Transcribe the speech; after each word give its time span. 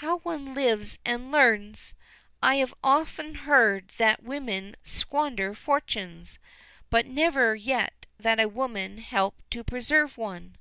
"How 0.00 0.16
one 0.20 0.54
lives 0.54 0.98
and 1.04 1.30
learns! 1.30 1.92
I 2.42 2.54
have 2.54 2.72
often 2.82 3.34
heard 3.34 3.88
that 3.98 4.22
women 4.22 4.76
squander 4.82 5.52
fortunes, 5.54 6.38
but 6.88 7.04
never 7.04 7.54
yet 7.54 8.06
that 8.18 8.40
a 8.40 8.48
woman 8.48 8.96
helped 8.96 9.50
to 9.50 9.62
preserve 9.62 10.16
one." 10.16 10.56